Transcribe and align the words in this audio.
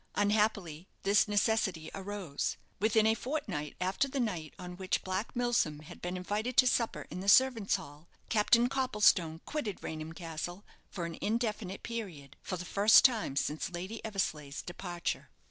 Unhappily 0.15 0.87
this 1.03 1.27
necessity 1.27 1.91
arose. 1.93 2.57
Within 2.79 3.05
a 3.05 3.13
fortnight 3.13 3.75
after 3.79 4.07
the 4.07 4.19
night 4.19 4.55
on 4.57 4.75
which 4.75 5.03
Black 5.03 5.35
Milsom 5.35 5.81
had 5.81 6.01
been 6.01 6.17
invited 6.17 6.57
to 6.57 6.65
supper 6.65 7.05
in 7.11 7.19
the 7.19 7.29
servants' 7.29 7.75
hall, 7.75 8.07
Captain 8.27 8.67
Copplestone 8.67 9.41
quitted 9.45 9.83
Raynham 9.83 10.13
Castle 10.13 10.65
for 10.89 11.05
an 11.05 11.19
indefinite 11.21 11.83
period, 11.83 12.35
for 12.41 12.57
the 12.57 12.65
first 12.65 13.05
time 13.05 13.35
since 13.35 13.69
Lady 13.69 14.03
Eversleigh's 14.03 14.63
departure. 14.63 15.29